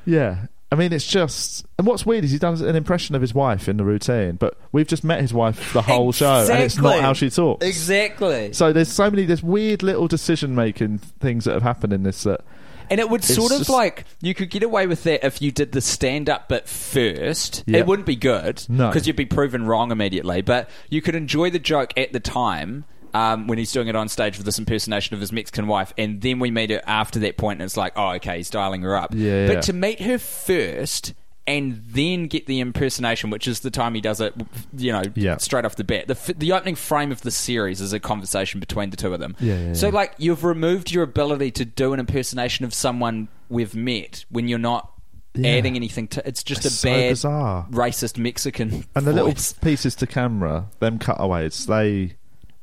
[0.05, 0.47] Yeah.
[0.71, 1.65] I mean, it's just.
[1.79, 4.59] And what's weird is he does an impression of his wife in the routine, but
[4.73, 7.65] we've just met his wife the whole show, and it's not how she talks.
[7.65, 8.53] Exactly.
[8.53, 12.25] So there's so many, there's weird little decision making things that have happened in this
[12.25, 12.41] that.
[12.89, 15.51] And it would sort of just- like you could get away with that if you
[15.51, 17.65] did the stand up bit first.
[17.67, 18.89] It wouldn't be good No.
[18.89, 20.41] because you'd be proven wrong immediately.
[20.41, 22.85] But you could enjoy the joke at the time
[23.17, 26.21] um, when he's doing it on stage with this impersonation of his Mexican wife, and
[26.21, 28.95] then we meet her after that point, and it's like, oh, okay, he's dialing her
[28.97, 29.15] up.
[29.15, 29.61] Yeah, but yeah.
[29.63, 31.15] to meet her first.
[31.49, 34.35] And then get the impersonation, which is the time he does it,
[34.77, 35.37] you know, Yeah.
[35.37, 36.09] straight off the bat.
[36.09, 39.21] The, f- the opening frame of the series is a conversation between the two of
[39.21, 39.37] them.
[39.39, 43.77] Yeah, yeah, so, like, you've removed your ability to do an impersonation of someone we've
[43.77, 44.91] met when you're not
[45.37, 47.67] adding anything to it's just It's a so bad bizarre.
[47.71, 52.17] racist Mexican And the little pieces to camera, them cutaways, they.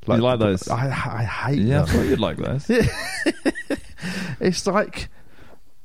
[0.08, 0.68] You like those?
[0.68, 1.96] I, I hate Yeah, I them.
[1.96, 2.66] thought you'd like those.
[4.40, 5.10] It's like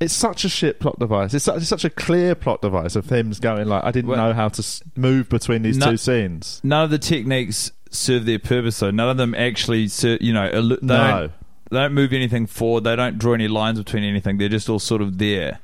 [0.00, 1.35] it's such a shit plot device.
[1.35, 4.28] It's such, it's such a clear plot device of him going like, I didn't Well-
[4.28, 6.61] know how to move between these No- two scenes.
[6.62, 8.90] None of the techniques serve their purpose, though.
[8.92, 10.96] None of them actually, ser- you know, they, No.
[10.96, 11.33] don't,
[11.70, 12.85] they don't move anything forward.
[12.85, 14.38] They don't draw any lines between anything.
[14.38, 15.59] They're just all sort of there.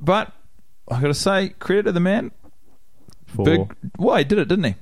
[0.00, 0.32] But
[0.90, 2.32] I got to say, credit to the man.
[3.26, 3.76] For Big.
[3.96, 4.74] Well, he did it, didn't he?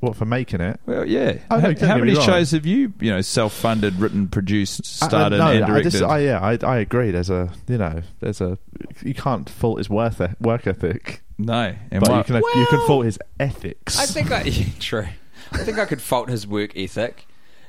[0.00, 0.80] What for making it?
[0.86, 1.38] Well, yeah.
[1.50, 5.06] Oh, no, how don't how many shows have you, you know, self-funded, written, produced, uh,
[5.06, 6.02] uh, I- I- started, no, and I, directed?
[6.02, 7.10] I, yeah, I, I agree.
[7.10, 8.58] There's a you know, there's a
[9.02, 12.66] you can't fault his work e- work ethic, no, and but what- you can you
[12.70, 13.98] can fault his ethics.
[13.98, 15.06] I think I yeah, true.
[15.52, 17.26] I think I could fault his work ethic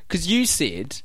[0.08, 1.02] because you said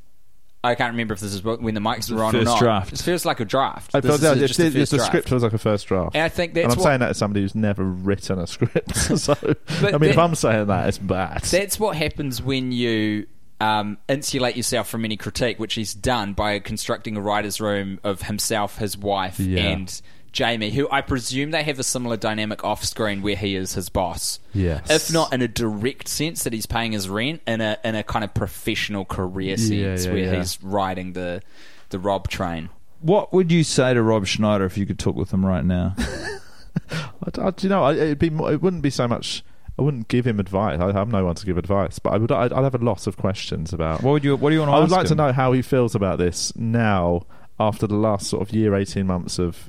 [0.66, 2.58] I can't remember if this is when the mics were on or not.
[2.58, 2.92] draft.
[2.92, 3.94] It feels like a draft.
[3.94, 5.10] I This felt is that just it- the it- first the draft.
[5.10, 6.14] script feels like a first draft.
[6.14, 8.46] And I think and that's I'm what- saying that as somebody who's never written a
[8.46, 8.94] script.
[9.18, 11.42] so, I mean, that- if I'm saying that, it's bad.
[11.42, 13.26] That's what happens when you
[13.60, 18.22] um, insulate yourself from any critique, which he's done by constructing a writer's room of
[18.22, 19.60] himself, his wife, Yeah.
[19.62, 20.00] and
[20.36, 23.88] Jamie, who I presume they have a similar dynamic off screen where he is his
[23.88, 24.38] boss.
[24.52, 24.90] Yes.
[24.90, 28.02] If not in a direct sense that he's paying his rent, in a in a
[28.02, 29.70] kind of professional career sense
[30.04, 30.36] Yeah, yeah, where yeah.
[30.38, 31.40] he's riding the
[31.88, 32.68] the Rob train.
[33.00, 35.94] what would you say to Rob Schneider if you could talk with him right now?
[36.90, 39.42] I, I, you know, I, it'd be more, it wouldn't be so much.
[39.78, 40.78] I wouldn't give him advice.
[40.80, 42.30] I have no one to give advice, but I would.
[42.32, 44.02] I'd, I'd have a lot of questions about.
[44.02, 44.36] What would you?
[44.36, 46.18] What do you want to I would ask like to know how he feels about
[46.18, 47.26] this now,
[47.58, 49.68] after the last sort of year, eighteen months of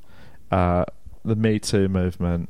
[0.52, 0.86] uh,
[1.26, 2.50] the Me Too movement.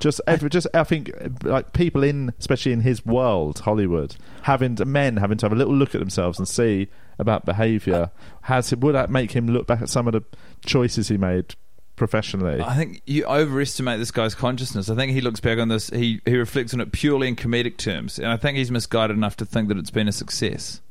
[0.00, 1.10] Just, every, just I think,
[1.44, 5.56] like people in, especially in his world, Hollywood, having to, men having to have a
[5.56, 8.10] little look at themselves and see about behaviour.
[8.42, 10.22] Has would that make him look back at some of the
[10.66, 11.54] choices he made
[11.96, 12.60] professionally?
[12.60, 14.90] I think you overestimate this guy's consciousness.
[14.90, 17.76] I think he looks back on this, he, he reflects on it purely in comedic
[17.78, 20.82] terms, and I think he's misguided enough to think that it's been a success.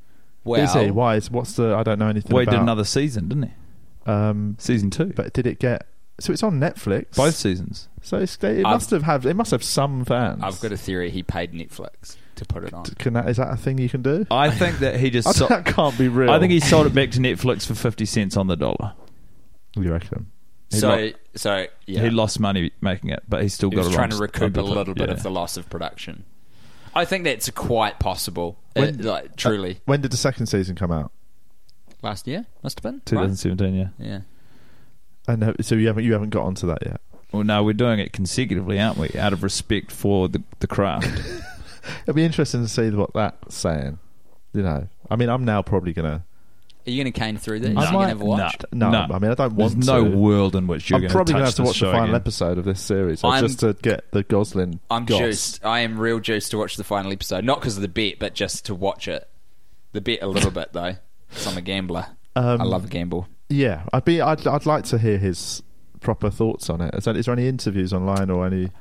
[0.46, 0.90] Well, Is he?
[0.92, 1.18] Why?
[1.18, 1.76] Is, what's the?
[1.76, 2.52] I don't know anything Well, he about.
[2.54, 4.12] did another season, didn't he?
[4.12, 5.14] Um, Season two.
[5.16, 5.86] but did it get?
[6.20, 7.16] So it's on Netflix.
[7.16, 7.90] Both seasons.
[8.02, 9.26] So it's, it I've- must have had.
[9.26, 10.42] It must have some fans.
[10.44, 12.86] I've got a theory he paid Netflix to put it on.
[12.86, 14.26] Can that, is that a thing you can do?
[14.30, 15.28] I think that he just.
[15.38, 16.30] So- that can't be real.
[16.32, 18.94] I think he sold it back to Netflix for 50 cents on the dollar.
[19.76, 20.28] You reckon?
[20.70, 23.86] He So, lo- so yeah, He lost money making it, but he's still He got
[23.86, 25.16] was it trying on- to recoup a on- little bit yeah.
[25.16, 26.26] of the loss of production.
[26.96, 28.60] I think that's quite possible.
[28.74, 31.12] When- Uh, like truly, When did the second season come out?
[32.04, 32.96] last year must have been.
[32.96, 33.06] right?
[33.30, 33.88] 2017, yeah.
[33.98, 34.20] Yeah.
[35.28, 37.02] And uh, so you haven't you haven't got onto that yet.
[37.32, 39.10] Well, no, we're doing it consecutively, aren't we?
[39.18, 41.08] Out of respect for the, the craft.
[42.04, 43.98] It'll be interesting to see what that's saying.
[44.54, 46.24] You know, I mean, I'm now probably gonna.
[46.86, 47.70] Are you going to cane through this?
[47.78, 48.58] I Are you might- going to watch?
[48.74, 51.32] No, I mean, I don't want There's no world in which you're I'm going probably
[51.32, 52.16] to gonna have to watch the final again.
[52.16, 54.82] episode of this series just to get the Gosling.
[54.92, 55.20] I'm goss.
[55.20, 55.66] juiced.
[55.66, 57.46] I am real juiced to watch the final episode.
[57.46, 59.30] Not because of the bet, but just to watch it.
[59.94, 60.96] The bet a little bit though,
[61.30, 62.08] because I'm a gambler.
[62.36, 63.30] Um, I love a gamble.
[63.54, 64.20] Yeah, I'd be.
[64.22, 64.46] I'd.
[64.48, 65.62] I'd like to hear his
[66.02, 66.94] proper thoughts on it.
[66.96, 68.72] Is there, is there any interviews online or any?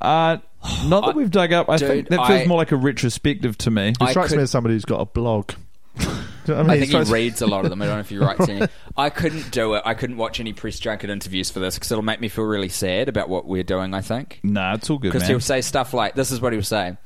[0.00, 0.38] Uh,
[0.86, 1.68] not that we've dug up.
[1.68, 3.94] I think Dude, that feels I- more like a retrospective to me.
[3.98, 5.52] He I strikes could- me as somebody who's got a blog.
[5.98, 6.70] Do you know what I mean?
[6.70, 7.82] I think he strikes- reads a lot of them.
[7.82, 8.66] I don't know if he writes any.
[8.96, 9.82] I couldn't do it.
[9.84, 12.68] I couldn't watch any press junket interviews for this because it'll make me feel really
[12.68, 13.92] sad about what we're doing.
[13.94, 14.40] I think.
[14.42, 15.30] Nah, it's all good, Because man.
[15.30, 16.96] he'll say stuff like, "This is what he'll say."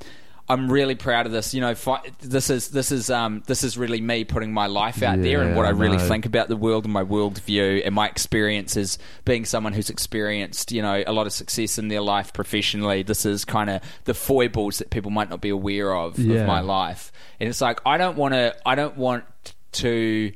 [0.48, 1.54] I'm really proud of this.
[1.54, 5.02] You know, fi- this is this is um, this is really me putting my life
[5.02, 8.06] out there and what I really think about the world and my worldview and my
[8.06, 8.98] experiences.
[9.24, 13.02] Being someone who's experienced, you know, a lot of success in their life professionally.
[13.02, 16.42] This is kind of the foibles that people might not be aware of Yeah.
[16.42, 17.10] of my life.
[17.40, 18.54] And it's like I don't want to.
[18.64, 19.24] I don't want
[19.72, 20.32] to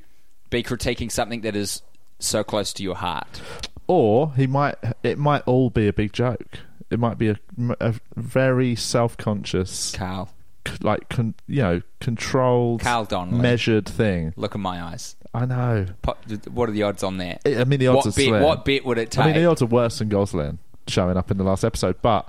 [0.51, 1.83] be critiquing something that is
[2.19, 3.41] so close to your heart.
[3.87, 4.75] Or he might.
[5.05, 6.59] It might all be a big joke.
[6.91, 7.37] It might be a,
[7.81, 10.29] a very self-conscious, Carl,
[10.67, 13.41] c- like con, you know, controlled, Carl Donnelly.
[13.41, 14.33] measured thing.
[14.37, 15.17] look in my eyes.
[15.33, 15.87] I know.
[16.03, 16.17] Po-
[16.53, 17.43] What are the odds on that?
[17.47, 18.43] I mean, the odds what are bet, slim.
[18.43, 19.25] What bet would it take?
[19.25, 22.29] I mean, the odds are worse than Gosling showing up in the last episode, but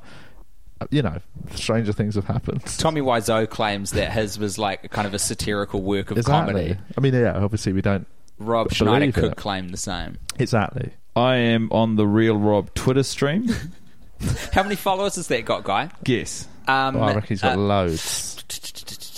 [0.80, 1.18] uh, you know,
[1.56, 2.62] stranger things have happened.
[2.78, 6.54] Tommy Wiseau claims that his was like kind of a satirical work of exactly.
[6.54, 6.80] comedy.
[6.96, 7.38] I mean, yeah.
[7.38, 8.06] Obviously, we don't
[8.38, 9.36] Rob Believe Schneider could it.
[9.38, 10.20] claim the same.
[10.38, 10.92] exactly.
[11.16, 13.50] I am on the Real Rob Twitter stream.
[14.54, 15.90] How many followers has that got, guy?
[16.04, 16.48] Guess.
[16.68, 18.02] Um, Well, I reckon he's got uh, loads.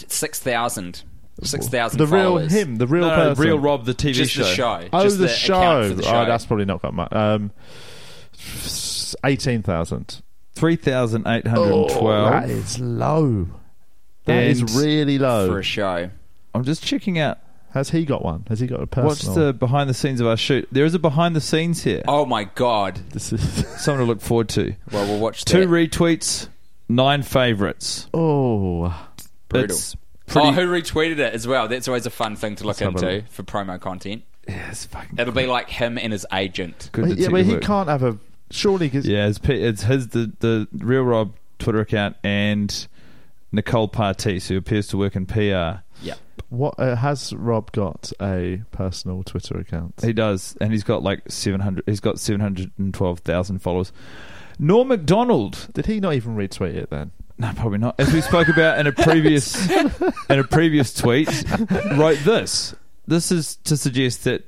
[0.07, 1.03] six thousand.
[1.43, 1.97] Six thousand.
[1.97, 2.51] The real followers.
[2.53, 3.43] him, the real No, no, person.
[3.43, 4.43] Real Rob, the TV Just show.
[4.43, 4.87] the show.
[4.93, 5.89] Oh, Just the, account show.
[5.89, 6.21] for the show.
[6.21, 7.11] Oh, that's probably not got much.
[7.11, 7.51] Um,
[9.25, 10.21] eighteen thousand.
[10.55, 11.89] 3,812.
[12.31, 13.47] that is low.
[14.25, 15.47] That is And really low.
[15.47, 16.11] for a show.
[16.53, 17.39] I'm just checking out
[17.73, 18.45] Has he got one?
[18.49, 19.47] Has he got a what's personal?
[19.47, 20.67] the behind the scenes of our shoot.
[20.71, 22.03] There is a behind the scenes here.
[22.07, 22.99] Oh my god!
[23.09, 23.41] This is
[23.81, 24.75] Something to look forward to.
[24.91, 25.67] Well, we'll watch Two that.
[25.69, 26.49] retweets,
[26.87, 28.07] nine favourites.
[28.13, 28.95] oh,
[29.49, 29.75] Brutal.
[29.75, 29.95] It's
[30.27, 30.47] pretty.
[30.47, 31.67] Oh, who retweeted it as well?
[31.67, 33.27] That's always a fun thing to look Let's have a into look.
[33.29, 34.21] for promo content.
[34.47, 36.89] yeah, it's fucking It'll be like him and his agent.
[36.91, 37.61] good yeah, but detective he work.
[37.63, 38.17] can't have a.
[38.51, 42.87] Surely, because Yeah, it's, pe- it's his the the real Rob Twitter account and
[43.51, 45.81] Nicole Partis, who appears to work in PR.
[46.53, 49.95] What uh, has Rob got a personal Twitter account?
[50.03, 51.83] He does, and he's got like seven hundred.
[51.87, 53.91] He's got seven hundred and twelve thousand followers.
[54.59, 55.69] Norm Macdonald.
[55.73, 57.09] Did he not even retweet it then?
[57.39, 57.99] No, probably not.
[57.99, 59.67] As we spoke about in a previous
[60.29, 61.27] in a previous tweet,
[61.97, 62.75] wrote this.
[63.07, 64.45] This is to suggest that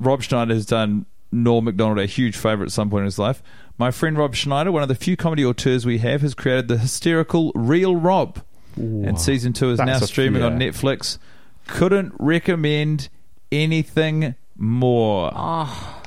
[0.00, 3.42] Rob Schneider has done Norm Macdonald a huge favour at some point in his life.
[3.78, 6.76] My friend Rob Schneider, one of the few comedy auteurs we have, has created the
[6.76, 8.42] hysterical Real Rob.
[8.76, 10.58] And season two is That's now a- streaming on.
[10.58, 11.18] Netflix.
[11.66, 13.08] Couldn't recommend
[13.50, 15.30] anything more.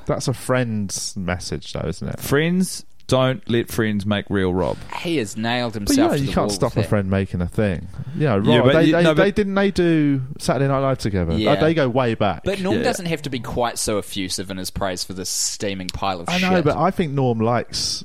[0.05, 2.19] That's a friend's message, though, isn't it?
[2.19, 4.77] Friends, don't let friends make real Rob.
[4.97, 6.11] He has nailed But himself.
[6.11, 6.89] yeah, to you the can't wall stop a that.
[6.89, 7.87] friend making a thing.
[8.17, 10.79] Yeah, Rob, Yeah, but they, you- they, no, but- they didn't they do Saturday Night
[10.79, 11.33] Live together?
[11.33, 11.51] Yeah.
[11.53, 12.43] Uh, they go way back.
[12.43, 12.83] But Norm Yeah.
[12.83, 16.29] doesn't have to be quite so effusive in his praise for this steaming pile of
[16.29, 16.49] I shit.
[16.49, 18.03] I know, but I think Norm likes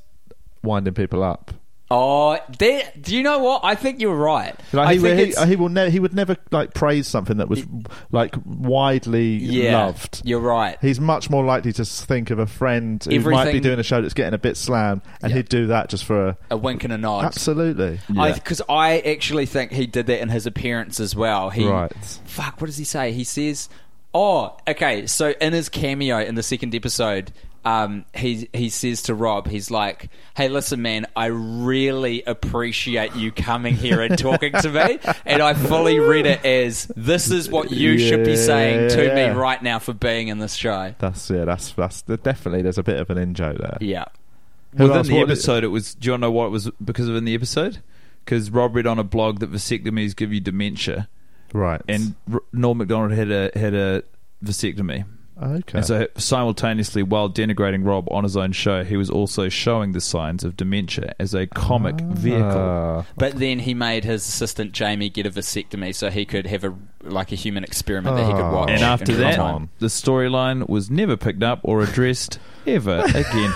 [0.63, 1.51] winding people up.
[1.91, 3.63] Oh, there, do you know what?
[3.65, 4.55] I think you're right.
[4.73, 7.49] Like, I he, think he, he will ne- he would never like praise something that
[7.49, 7.65] was
[8.13, 10.23] like widely yeah, loved.
[10.25, 10.79] You're right.
[10.81, 14.01] He's much more likely to think of a friend who might be doing a show
[14.01, 15.39] that's getting a bit slammed, and Yeah.
[15.39, 16.37] he'd do that just for a.
[16.51, 17.25] A wink and a nod.
[17.25, 18.01] Absolutely.
[18.09, 21.51] Because I, actually think he did that in his appearance as well.
[21.51, 21.93] He, Right.
[22.25, 23.13] Fuck, what does he say?
[23.13, 23.69] He says,
[24.15, 27.33] "Oh, okay." So in his cameo in the second episode,
[27.65, 33.33] um, he he says to Rob, he's like, "Hey, listen, man, I really appreciate you
[33.33, 37.71] coming here and talking to me." And I fully read it as, "This is what
[37.71, 41.45] you should be saying to me right now for being in this show." That's yeah.
[41.45, 42.63] That's that's definitely.
[42.63, 43.77] There's a bit of an in joke there.
[43.81, 44.05] Yeah.
[44.77, 45.09] Who Within else?
[45.09, 45.95] the episode, it was.
[45.95, 47.83] Do you want to know what it was because of in the episode?
[48.25, 51.09] Because Rob read on a blog that vasectomies give you dementia,
[51.53, 51.81] Right.
[51.89, 54.05] and R- Norm Macdonald had a had a
[54.45, 55.05] vasectomy.
[55.41, 55.79] Okay.
[55.79, 60.01] And so, simultaneously, while denigrating Rob on his own show, he was also showing the
[60.01, 62.51] signs of dementia as a comic vehicle.
[62.51, 66.65] Uh, But then he made his assistant Jamie get a vasectomy so he could have
[66.65, 68.71] a like a human experiment that he could watch.
[68.71, 69.71] And after that, real time.
[69.79, 73.53] the storyline was never picked up or addressed ever again.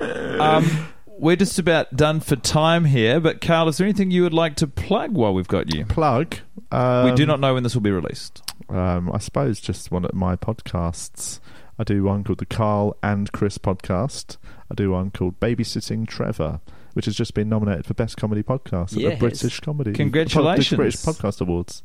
[0.40, 4.34] um, we're just about done for time here, but Carl, is there anything you would
[4.34, 5.84] like to plug while we've got you?
[5.86, 6.36] plug.
[6.70, 8.42] Um, we do not know when this will be released.
[8.68, 11.40] Um, I suppose just one of my podcasts.
[11.78, 14.38] I do one called the Carl and Chris podcast.
[14.70, 16.60] I do one called Babysitting Trevor,
[16.94, 19.12] which has just been nominated for Best Comedy Podcast at Yes.
[19.14, 20.70] the British Comedy Congratulations.
[20.70, 21.82] the British Podcast Awards,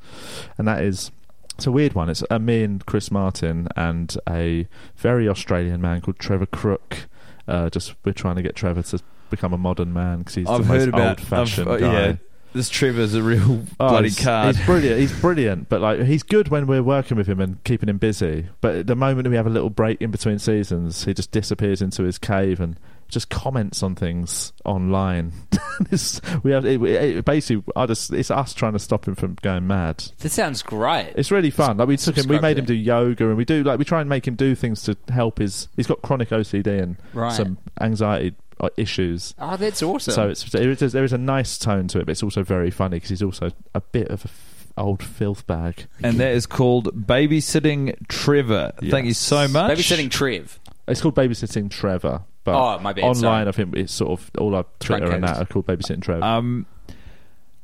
[0.57, 1.11] and that is.
[1.55, 2.09] It's a weird one.
[2.09, 7.07] It's uh, me and Chris Martin and a very Australian man called Trevor Crook.
[7.47, 10.65] Uh, just we're trying to get Trevor to become a modern man because he's I've
[10.67, 11.93] the most old-fashioned uh, guy.
[12.07, 12.15] Yeah,
[12.53, 14.55] this Trevor's a real Oh, bloody he's, card.
[14.55, 14.99] He's brilliant.
[14.99, 18.47] He's brilliant, but like he's good when we're working with him and keeping him busy.
[18.61, 21.82] But at the moment we have a little break in between seasons, he just disappears
[21.82, 22.78] into his cave and
[23.09, 25.34] just comments on things online.
[25.91, 29.36] It's- we have it, it- basically, I just it's us trying to stop him from
[29.41, 30.03] going mad.
[30.19, 31.13] This sounds great.
[31.15, 31.78] It's really fun.
[31.78, 33.99] Like we took him, we made him do yoga, and we do like we try
[33.99, 35.69] and make him do things to help his.
[35.76, 37.34] He's got chronic OCD and Right.
[37.34, 38.36] some anxiety
[38.78, 39.34] issues.
[39.39, 40.14] Oh, that's awesome.
[40.14, 42.72] So it's there is, there is a nice tone to it, but it's also very
[42.72, 45.88] funny because he's also a bit of a f- old filth bag.
[46.03, 48.72] And that is called Babysitting Trevor.
[48.89, 49.72] Thank you so much.
[49.78, 50.59] babysitting Trev.
[50.88, 53.47] It's called babysitting Trevor, but Oh, my bad, online sorry.
[53.47, 55.28] I think it's sort of all our Twitter and Truncate.
[55.28, 56.24] that are called babysitting Trevor.
[56.24, 56.66] Um,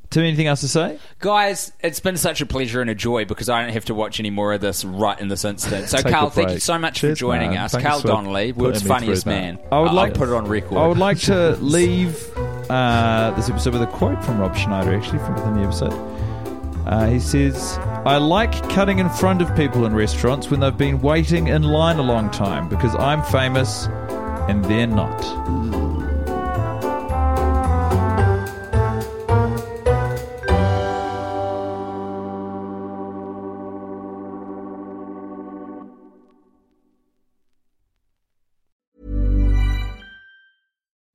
[0.10, 0.99] Tim, anything else to say?
[1.20, 4.20] Guys, it's been such a pleasure and a joy because I don't have to watch
[4.22, 5.89] any more of this right in this instant.
[5.89, 7.60] So, Carl, thank you so much Cheers, for joining man.
[7.60, 7.74] us.
[7.74, 9.60] Thanks Carl Donnelly, world's funniest man.
[9.72, 10.78] I would like- put it on record.
[10.78, 12.16] I would like to leave
[12.70, 15.93] uh, this episode with a quote from Rob Schneider, actually, from within the episode.
[16.88, 21.01] Uh, he says, I like cutting in front of people in restaurants when they've been
[21.01, 23.88] waiting in line a long time because I'm famous
[24.47, 25.22] and they're not.